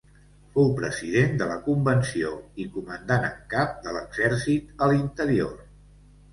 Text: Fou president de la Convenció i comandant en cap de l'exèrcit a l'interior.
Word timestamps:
Fou 0.53 0.69
president 0.79 1.35
de 1.41 1.47
la 1.51 1.57
Convenció 1.67 2.33
i 2.65 2.67
comandant 2.79 3.29
en 3.29 3.37
cap 3.55 3.79
de 3.87 3.95
l'exèrcit 4.01 4.85
a 4.89 4.93
l'interior. 4.93 5.57